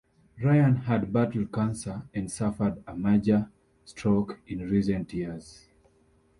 [0.41, 3.51] Ryan had battled cancer and suffered a major
[3.85, 5.67] stroke in recent years.